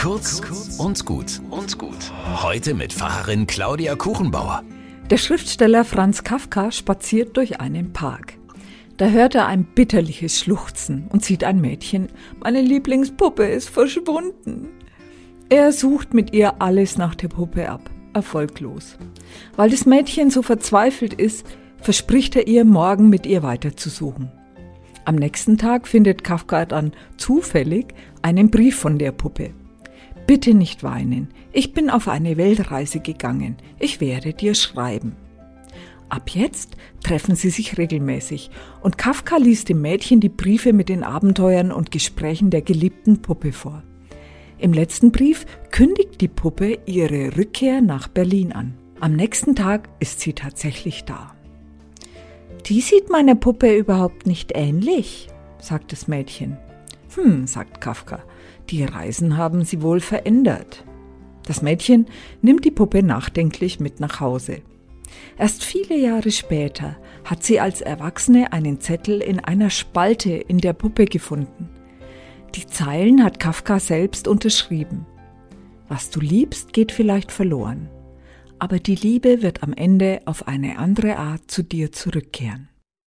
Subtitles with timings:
[0.00, 0.40] Kurz
[0.78, 2.10] und gut und gut.
[2.42, 4.62] Heute mit Pfarrerin Claudia Kuchenbauer.
[5.10, 8.38] Der Schriftsteller Franz Kafka spaziert durch einen Park.
[8.96, 12.08] Da hört er ein bitterliches Schluchzen und sieht ein Mädchen.
[12.42, 14.68] Meine Lieblingspuppe ist verschwunden.
[15.50, 17.90] Er sucht mit ihr alles nach der Puppe ab.
[18.14, 18.96] Erfolglos.
[19.56, 21.44] Weil das Mädchen so verzweifelt ist,
[21.76, 24.32] verspricht er ihr, morgen mit ihr weiterzusuchen.
[25.04, 27.88] Am nächsten Tag findet Kafka dann zufällig
[28.22, 29.50] einen Brief von der Puppe.
[30.30, 35.16] Bitte nicht weinen, ich bin auf eine Weltreise gegangen, ich werde dir schreiben.
[36.08, 41.02] Ab jetzt treffen sie sich regelmäßig und Kafka liest dem Mädchen die Briefe mit den
[41.02, 43.82] Abenteuern und Gesprächen der geliebten Puppe vor.
[44.58, 48.74] Im letzten Brief kündigt die Puppe ihre Rückkehr nach Berlin an.
[49.00, 51.34] Am nächsten Tag ist sie tatsächlich da.
[52.66, 55.26] Die sieht meiner Puppe überhaupt nicht ähnlich,
[55.58, 56.56] sagt das Mädchen.
[57.14, 58.22] Hm, sagt Kafka,
[58.68, 60.84] die Reisen haben sie wohl verändert.
[61.46, 62.06] Das Mädchen
[62.42, 64.62] nimmt die Puppe nachdenklich mit nach Hause.
[65.36, 70.72] Erst viele Jahre später hat sie als Erwachsene einen Zettel in einer Spalte in der
[70.72, 71.68] Puppe gefunden.
[72.54, 75.06] Die Zeilen hat Kafka selbst unterschrieben.
[75.88, 77.88] Was du liebst, geht vielleicht verloren,
[78.60, 82.68] aber die Liebe wird am Ende auf eine andere Art zu dir zurückkehren.